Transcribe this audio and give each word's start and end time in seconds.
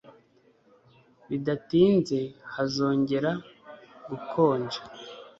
Bidatinze 1.29 2.19
hazongera 2.53 3.31
gukonja 4.09 4.79